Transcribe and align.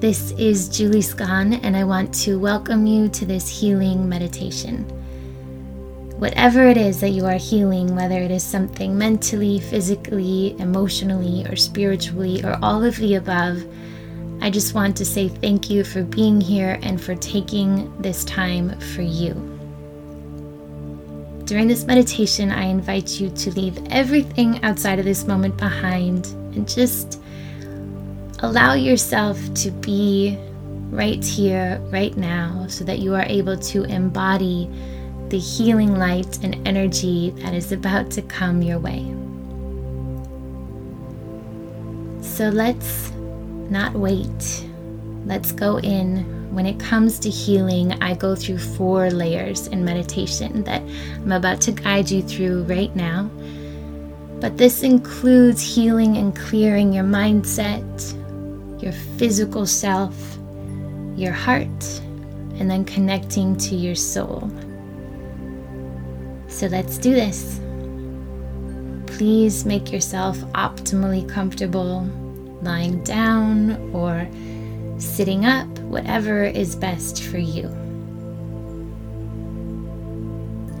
This 0.00 0.30
is 0.38 0.70
Julie 0.70 1.02
Scon, 1.02 1.52
and 1.52 1.76
I 1.76 1.84
want 1.84 2.14
to 2.22 2.38
welcome 2.38 2.86
you 2.86 3.10
to 3.10 3.26
this 3.26 3.50
healing 3.50 4.08
meditation. 4.08 4.84
Whatever 6.18 6.66
it 6.66 6.78
is 6.78 7.00
that 7.00 7.10
you 7.10 7.26
are 7.26 7.36
healing, 7.36 7.94
whether 7.94 8.18
it 8.18 8.30
is 8.30 8.42
something 8.42 8.96
mentally, 8.96 9.60
physically, 9.60 10.58
emotionally, 10.58 11.44
or 11.44 11.54
spiritually, 11.54 12.42
or 12.42 12.58
all 12.62 12.82
of 12.82 12.96
the 12.96 13.16
above, 13.16 13.62
I 14.40 14.48
just 14.48 14.72
want 14.72 14.96
to 14.96 15.04
say 15.04 15.28
thank 15.28 15.68
you 15.68 15.84
for 15.84 16.02
being 16.02 16.40
here 16.40 16.78
and 16.80 16.98
for 16.98 17.14
taking 17.14 17.94
this 18.00 18.24
time 18.24 18.80
for 18.80 19.02
you. 19.02 19.34
During 21.44 21.68
this 21.68 21.84
meditation, 21.84 22.50
I 22.50 22.64
invite 22.64 23.20
you 23.20 23.28
to 23.28 23.50
leave 23.50 23.78
everything 23.90 24.64
outside 24.64 24.98
of 24.98 25.04
this 25.04 25.26
moment 25.26 25.58
behind 25.58 26.24
and 26.54 26.66
just 26.66 27.20
allow 28.42 28.74
yourself 28.74 29.38
to 29.54 29.70
be 29.70 30.38
right 30.90 31.24
here, 31.24 31.80
right 31.92 32.16
now, 32.16 32.66
so 32.68 32.84
that 32.84 32.98
you 32.98 33.14
are 33.14 33.24
able 33.26 33.56
to 33.56 33.84
embody 33.84 34.68
the 35.28 35.38
healing 35.38 35.96
light 35.96 36.42
and 36.42 36.66
energy 36.66 37.30
that 37.36 37.54
is 37.54 37.70
about 37.70 38.10
to 38.10 38.22
come 38.22 38.62
your 38.62 38.78
way. 38.78 39.04
So 42.22 42.48
let's 42.48 43.12
not 43.70 43.94
wait. 43.94 44.66
Let's 45.26 45.52
go 45.52 45.78
in. 45.78 46.38
When 46.52 46.66
it 46.66 46.80
comes 46.80 47.20
to 47.20 47.30
healing, 47.30 47.92
I 48.02 48.14
go 48.14 48.34
through 48.34 48.58
four 48.58 49.10
layers 49.10 49.68
in 49.68 49.84
meditation 49.84 50.64
that 50.64 50.82
I'm 50.82 51.30
about 51.30 51.60
to 51.62 51.72
guide 51.72 52.10
you 52.10 52.22
through 52.22 52.64
right 52.64 52.94
now. 52.96 53.30
But 54.40 54.56
this 54.56 54.82
includes 54.82 55.62
healing 55.62 56.16
and 56.16 56.34
clearing 56.34 56.92
your 56.92 57.04
mindset, 57.04 58.16
your 58.82 58.92
physical 58.92 59.66
self, 59.66 60.14
your 61.16 61.32
heart, 61.32 62.00
and 62.58 62.70
then 62.70 62.84
connecting 62.84 63.56
to 63.56 63.74
your 63.74 63.94
soul. 63.94 64.50
So 66.48 66.66
let's 66.66 66.98
do 66.98 67.14
this. 67.14 67.60
Please 69.06 69.64
make 69.64 69.92
yourself 69.92 70.38
optimally 70.52 71.28
comfortable 71.28 72.02
lying 72.62 73.02
down 73.04 73.92
or 73.94 74.28
sitting 74.98 75.46
up, 75.46 75.66
whatever 75.80 76.44
is 76.44 76.76
best 76.76 77.22
for 77.22 77.38
you. 77.38 77.66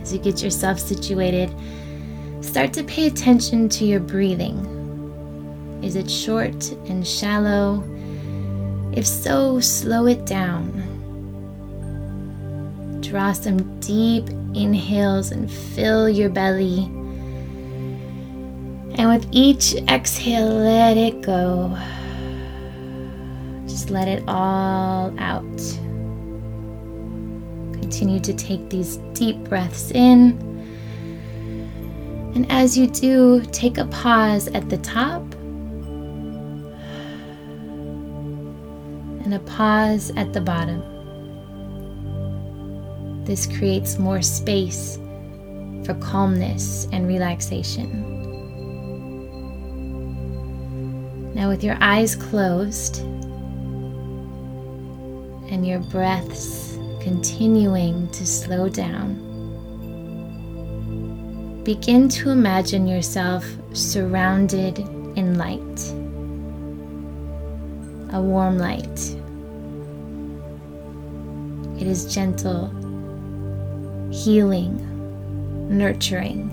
As 0.00 0.12
you 0.12 0.18
get 0.18 0.42
yourself 0.42 0.78
situated, 0.78 1.52
start 2.40 2.72
to 2.74 2.84
pay 2.84 3.06
attention 3.06 3.68
to 3.70 3.84
your 3.84 4.00
breathing. 4.00 4.83
Is 5.84 5.96
it 5.96 6.10
short 6.10 6.72
and 6.88 7.06
shallow? 7.06 7.84
If 8.92 9.06
so, 9.06 9.60
slow 9.60 10.06
it 10.06 10.24
down. 10.24 10.72
Draw 13.02 13.32
some 13.32 13.80
deep 13.80 14.30
inhales 14.54 15.30
and 15.30 15.52
fill 15.52 16.08
your 16.08 16.30
belly. 16.30 16.84
And 18.96 19.10
with 19.10 19.28
each 19.30 19.74
exhale, 19.90 20.48
let 20.48 20.96
it 20.96 21.20
go. 21.20 21.76
Just 23.66 23.90
let 23.90 24.08
it 24.08 24.24
all 24.26 25.12
out. 25.18 25.58
Continue 27.78 28.20
to 28.20 28.32
take 28.32 28.70
these 28.70 28.96
deep 29.12 29.36
breaths 29.50 29.90
in. 29.90 30.38
And 32.34 32.50
as 32.50 32.78
you 32.78 32.86
do, 32.86 33.44
take 33.52 33.76
a 33.76 33.84
pause 33.84 34.48
at 34.48 34.70
the 34.70 34.78
top 34.78 35.23
a 39.34 39.40
pause 39.40 40.10
at 40.16 40.32
the 40.32 40.40
bottom. 40.40 40.82
This 43.24 43.46
creates 43.46 43.98
more 43.98 44.22
space 44.22 44.98
for 45.84 45.94
calmness 45.94 46.86
and 46.92 47.08
relaxation. 47.08 48.12
Now, 51.34 51.48
with 51.48 51.64
your 51.64 51.76
eyes 51.80 52.14
closed 52.14 52.98
and 55.50 55.66
your 55.66 55.80
breaths 55.80 56.78
continuing 57.00 58.08
to 58.12 58.26
slow 58.26 58.68
down, 58.68 59.20
begin 61.64 62.08
to 62.10 62.30
imagine 62.30 62.86
yourself 62.86 63.44
surrounded 63.72 64.78
in 65.16 65.36
light, 65.38 65.92
a 68.14 68.20
warm 68.20 68.58
light. 68.58 69.16
It 71.84 71.90
is 71.90 72.06
gentle 72.06 72.68
healing, 74.10 74.78
nurturing, 75.68 76.50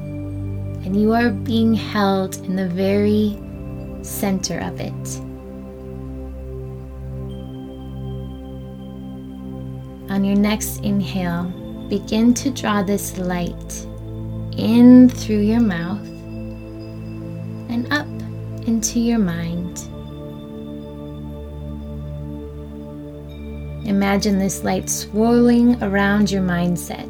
and 0.84 1.02
you 1.02 1.14
are 1.14 1.30
being 1.30 1.74
held 1.74 2.36
in 2.40 2.58
the 2.58 2.68
very 2.68 3.40
center 4.04 4.60
of 4.60 4.82
it. 4.82 5.22
On 10.12 10.26
your 10.26 10.36
next 10.36 10.82
inhale, 10.84 11.46
begin 11.88 12.34
to 12.34 12.50
draw 12.50 12.84
this 12.84 13.18
light 13.18 13.88
in 14.58 15.08
through 15.08 15.40
your 15.40 15.62
mouth 15.62 16.06
and 17.70 17.88
up 17.94 18.08
into 18.68 19.00
your 19.00 19.20
mind. 19.20 19.61
Imagine 23.92 24.40
this 24.40 24.64
light 24.64 24.90
swirling 24.90 25.84
around 25.84 26.32
your 26.32 26.42
mindset 26.42 27.10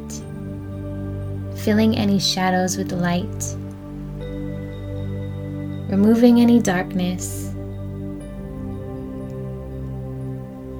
filling 1.60 1.96
any 1.96 2.18
shadows 2.18 2.76
with 2.76 2.90
light, 2.90 3.56
removing 5.88 6.40
any 6.40 6.58
darkness. 6.58 7.50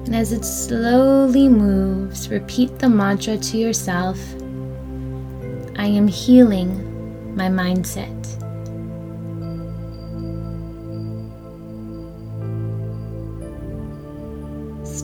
And 0.05 0.13
as 0.13 0.33
it 0.33 0.43
slowly 0.43 1.47
moves, 1.47 2.27
repeat 2.27 2.79
the 2.79 2.89
mantra 2.89 3.37
to 3.37 3.57
yourself 3.57 4.19
I 5.77 5.85
am 5.85 6.09
healing 6.09 7.33
my 7.33 7.47
mindset. 7.47 8.42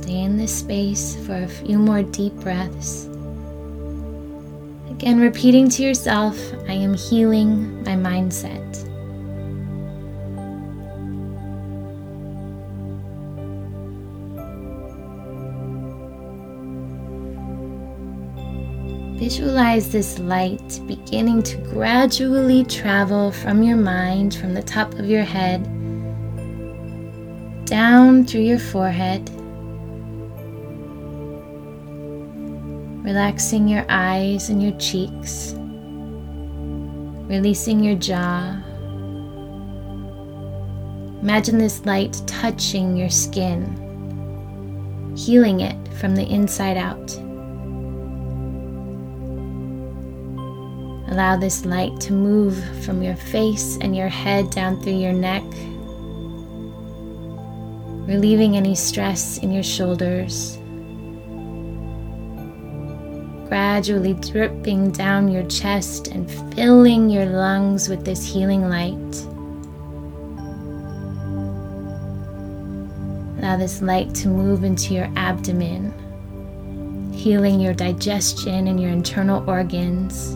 Stay 0.02 0.22
in 0.22 0.38
this 0.38 0.60
space 0.60 1.18
for 1.26 1.36
a 1.36 1.48
few 1.48 1.78
more 1.78 2.04
deep 2.04 2.34
breaths. 2.36 3.06
Again, 4.90 5.20
repeating 5.20 5.68
to 5.72 5.84
yourself, 5.84 6.40
I 6.70 6.72
am 6.72 6.94
healing 6.94 7.84
my 7.84 7.98
mindset. 7.98 8.64
Visualize 19.20 19.92
this 19.92 20.18
light 20.18 20.80
beginning 20.88 21.44
to 21.44 21.58
gradually 21.58 22.64
travel 22.64 23.34
from 23.34 23.64
your 23.64 23.76
mind, 23.76 24.34
from 24.34 24.54
the 24.54 24.64
top 24.64 24.94
of 24.94 25.10
your 25.10 25.24
head, 25.24 25.62
down 27.66 28.26
through 28.26 28.44
your 28.44 28.60
forehead 28.60 29.30
relaxing 33.10 33.68
your 33.68 33.84
eyes 33.90 34.50
and 34.50 34.62
your 34.62 34.78
cheeks, 34.78 35.56
releasing 37.28 37.84
your 37.84 37.96
jaw. 37.96 38.56
Imagine 41.20 41.58
this 41.58 41.84
light 41.88 42.22
touching 42.28 42.96
your 42.96 43.10
skin, 43.10 43.66
healing 45.18 45.62
it 45.62 45.76
from 45.96 46.16
the 46.16 46.24
inside 46.30 46.78
out. 46.78 47.18
Allow 51.12 51.36
this 51.36 51.66
light 51.66 52.00
to 52.02 52.14
move 52.14 52.64
from 52.86 53.02
your 53.02 53.16
face 53.16 53.80
and 53.82 53.96
your 53.96 54.08
head 54.08 54.52
down 54.52 54.80
through 54.84 55.00
your 55.00 55.14
neck, 55.14 55.44
relieving 58.08 58.56
any 58.56 58.76
stress 58.76 59.40
in 59.40 59.52
your 59.52 59.64
shoulders 59.64 60.60
gradually 63.50 64.14
dripping 64.14 64.92
down 64.92 65.28
your 65.28 65.44
chest 65.48 66.08
and 66.08 66.30
filling 66.54 67.10
your 67.10 67.26
lungs 67.26 67.90
with 67.90 68.06
this 68.06 68.24
healing 68.24 68.70
light. 68.70 69.26
Allow 73.40 73.58
this 73.58 73.82
light 73.82 74.14
to 74.16 74.28
move 74.28 74.64
into 74.64 74.94
your 74.94 75.12
abdomen, 75.16 75.92
healing 77.12 77.60
your 77.60 77.74
digestion 77.74 78.68
and 78.68 78.80
your 78.80 78.92
internal 78.92 79.44
organs, 79.50 80.36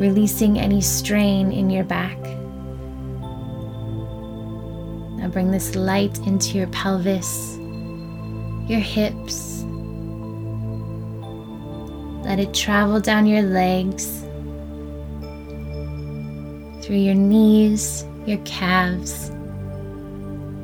releasing 0.00 0.58
any 0.58 0.80
strain 0.80 1.52
in 1.52 1.70
your 1.70 1.84
back. 1.84 2.18
Now 5.16 5.28
bring 5.28 5.52
this 5.52 5.76
light 5.76 6.18
into 6.26 6.58
your 6.58 6.66
pelvis, 6.68 7.56
your 8.68 8.80
hips. 8.80 9.63
Let 12.24 12.38
it 12.38 12.54
travel 12.54 13.00
down 13.00 13.26
your 13.26 13.42
legs, 13.42 14.22
through 16.82 16.96
your 16.96 17.14
knees, 17.14 18.06
your 18.26 18.38
calves, 18.46 19.30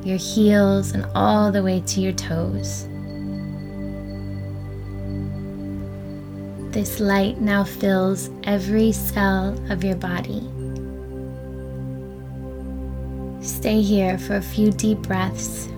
your 0.03 0.17
heels, 0.17 0.93
and 0.93 1.05
all 1.15 1.53
the 1.53 1.63
way 1.63 1.81
to 1.81 2.01
your 2.01 2.15
toes. 2.15 2.87
This 6.73 6.99
light 6.99 7.41
now 7.43 7.65
fills 7.65 8.31
every 8.45 8.93
cell 8.93 9.55
of 9.71 9.85
your 9.85 9.97
body. 9.97 10.41
Stay 13.43 13.83
here 13.83 14.17
for 14.19 14.37
a 14.37 14.43
few 14.43 14.71
deep 14.73 14.99
breaths, 14.99 15.69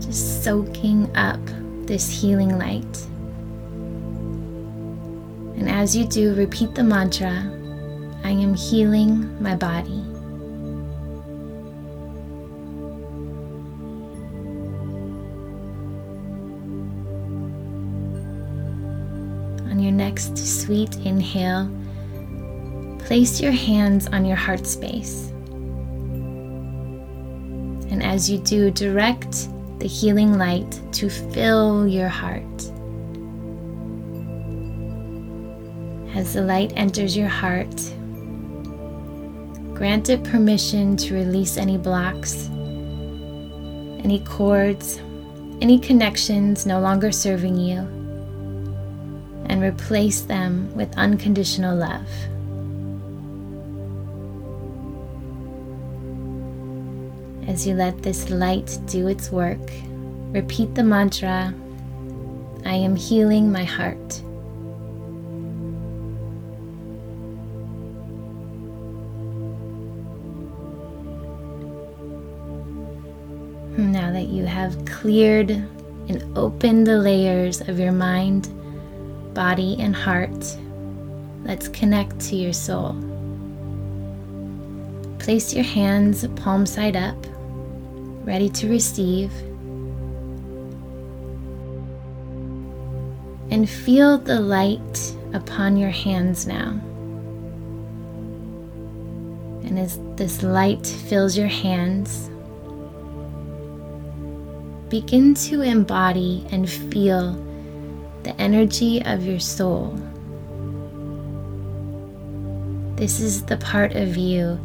just 0.00 0.44
soaking 0.44 1.14
up 1.16 1.40
this 1.86 2.10
healing 2.10 2.58
light. 2.58 3.06
And 5.66 5.74
as 5.74 5.96
you 5.96 6.04
do, 6.04 6.32
repeat 6.34 6.76
the 6.76 6.84
mantra 6.84 7.42
I 8.22 8.30
am 8.30 8.54
healing 8.54 9.42
my 9.42 9.56
body. 9.56 10.00
On 19.68 19.80
your 19.80 19.90
next 19.90 20.38
sweet 20.38 20.94
inhale, 20.98 21.68
place 23.00 23.40
your 23.40 23.50
hands 23.50 24.06
on 24.06 24.24
your 24.24 24.36
heart 24.36 24.68
space. 24.68 25.30
And 27.90 28.04
as 28.04 28.30
you 28.30 28.38
do, 28.38 28.70
direct 28.70 29.48
the 29.80 29.88
healing 29.88 30.38
light 30.38 30.80
to 30.92 31.10
fill 31.10 31.88
your 31.88 32.08
heart. 32.08 32.72
As 36.16 36.32
the 36.32 36.40
light 36.40 36.72
enters 36.76 37.14
your 37.14 37.28
heart, 37.28 37.76
grant 39.74 40.08
it 40.08 40.24
permission 40.24 40.96
to 40.96 41.14
release 41.14 41.58
any 41.58 41.76
blocks, 41.76 42.48
any 44.02 44.22
cords, 44.24 44.98
any 45.60 45.78
connections 45.78 46.64
no 46.64 46.80
longer 46.80 47.12
serving 47.12 47.58
you, 47.58 47.80
and 49.50 49.62
replace 49.62 50.22
them 50.22 50.74
with 50.74 50.96
unconditional 50.96 51.76
love. 51.76 52.08
As 57.46 57.66
you 57.66 57.74
let 57.74 58.02
this 58.02 58.30
light 58.30 58.78
do 58.86 59.08
its 59.08 59.30
work, 59.30 59.70
repeat 60.32 60.74
the 60.74 60.82
mantra 60.82 61.52
I 62.64 62.72
am 62.72 62.96
healing 62.96 63.52
my 63.52 63.64
heart. 63.64 64.22
Now 73.76 74.10
that 74.10 74.28
you 74.28 74.46
have 74.46 74.86
cleared 74.86 75.50
and 75.50 76.38
opened 76.38 76.86
the 76.86 76.96
layers 76.96 77.60
of 77.60 77.78
your 77.78 77.92
mind, 77.92 78.48
body, 79.34 79.76
and 79.78 79.94
heart, 79.94 80.56
let's 81.44 81.68
connect 81.68 82.18
to 82.20 82.36
your 82.36 82.54
soul. 82.54 82.96
Place 85.18 85.52
your 85.52 85.64
hands 85.64 86.26
palm 86.36 86.64
side 86.64 86.96
up, 86.96 87.16
ready 88.24 88.48
to 88.48 88.66
receive. 88.66 89.30
And 93.50 93.68
feel 93.68 94.16
the 94.16 94.40
light 94.40 95.14
upon 95.34 95.76
your 95.76 95.90
hands 95.90 96.46
now. 96.46 96.80
And 99.64 99.78
as 99.78 99.98
this 100.16 100.42
light 100.42 100.86
fills 100.86 101.36
your 101.36 101.48
hands, 101.48 102.30
begin 105.00 105.34
to 105.34 105.60
embody 105.60 106.42
and 106.50 106.70
feel 106.70 107.34
the 108.22 108.34
energy 108.40 109.04
of 109.04 109.26
your 109.26 109.38
soul. 109.38 109.94
This 112.96 113.20
is 113.20 113.42
the 113.44 113.58
part 113.58 113.94
of 113.94 114.16
you 114.16 114.58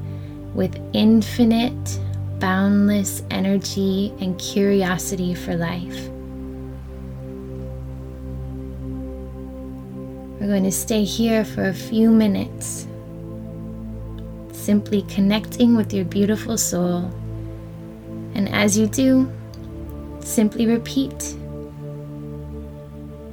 with 0.55 0.73
infinite, 0.93 1.99
boundless 2.39 3.23
energy 3.29 4.13
and 4.21 4.39
curiosity 4.39 5.33
for 5.33 5.57
life. 5.57 6.07
We're 10.39 10.47
going 10.47 10.63
to 10.63 10.71
stay 10.71 11.03
here 11.03 11.43
for 11.43 11.65
a 11.65 11.73
few 11.73 12.09
minutes, 12.09 12.87
simply 14.53 15.01
connecting 15.09 15.75
with 15.75 15.93
your 15.93 16.05
beautiful 16.05 16.57
soul. 16.57 17.11
And 18.33 18.47
as 18.47 18.77
you 18.77 18.87
do, 18.87 19.29
Simply 20.23 20.65
repeat 20.65 21.35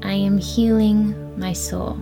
I 0.02 0.12
am 0.12 0.38
healing 0.38 1.38
my 1.38 1.52
soul. 1.52 1.99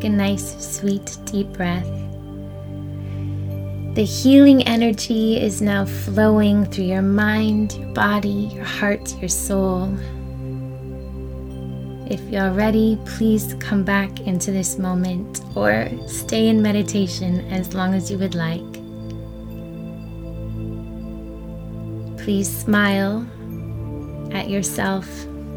Take 0.00 0.10
a 0.10 0.16
nice, 0.16 0.78
sweet, 0.78 1.18
deep 1.26 1.48
breath. 1.52 1.86
The 3.94 4.04
healing 4.04 4.62
energy 4.66 5.38
is 5.38 5.60
now 5.60 5.84
flowing 5.84 6.64
through 6.64 6.84
your 6.84 7.02
mind, 7.02 7.74
your 7.74 7.92
body, 7.92 8.50
your 8.54 8.64
heart, 8.64 9.14
your 9.20 9.28
soul. 9.28 9.94
If 12.06 12.20
you're 12.30 12.50
ready, 12.50 12.98
please 13.04 13.54
come 13.60 13.84
back 13.84 14.20
into 14.20 14.52
this 14.52 14.78
moment 14.78 15.42
or 15.54 15.90
stay 16.06 16.48
in 16.48 16.62
meditation 16.62 17.40
as 17.52 17.74
long 17.74 17.92
as 17.92 18.10
you 18.10 18.16
would 18.18 18.34
like. 18.34 18.72
Please 22.24 22.48
smile 22.48 23.26
at 24.32 24.48
yourself. 24.48 25.06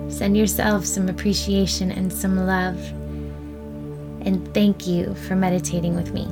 Send 0.10 0.36
yourself 0.36 0.86
some 0.86 1.08
appreciation 1.08 1.92
and 1.92 2.12
some 2.12 2.46
love. 2.46 2.78
And 4.26 4.54
thank 4.54 4.88
you 4.88 5.16
for 5.16 5.36
meditating 5.36 5.96
with 5.96 6.14
me. 6.14 6.28